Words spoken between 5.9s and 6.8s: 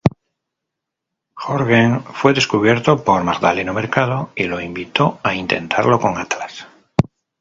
con Atlas.